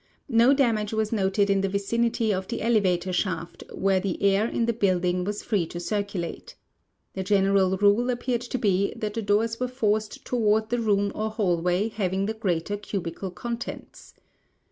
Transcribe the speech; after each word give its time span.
No 0.29 0.51
damage 0.51 0.93
was 0.93 1.11
noted 1.11 1.47
in 1.47 1.61
the 1.61 1.69
vicinity 1.69 2.33
of 2.33 2.47
the 2.47 2.57
eleva 2.57 2.99
tor 2.99 3.13
shaft, 3.13 3.63
where 3.71 3.99
the 3.99 4.19
air 4.23 4.47
in 4.47 4.65
the 4.65 4.73
building 4.73 5.23
was 5.23 5.43
free 5.43 5.67
to 5.67 5.79
circulate. 5.79 6.55
The 7.13 7.21
general 7.21 7.77
rule 7.77 8.09
appeared 8.09 8.41
to 8.41 8.57
be 8.57 8.93
that 8.95 9.13
the 9.13 9.21
doors 9.21 9.59
were 9.59 9.67
forced 9.67 10.25
toward 10.25 10.71
the 10.71 10.79
room 10.79 11.11
or 11.13 11.29
hallway 11.29 11.89
having 11.89 12.25
the 12.25 12.33
greater 12.33 12.77
cubical 12.77 13.29
contents. 13.29 14.15